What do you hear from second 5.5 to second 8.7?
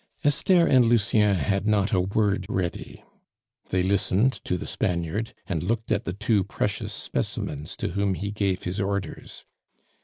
looked at the two precious specimens to whom he gave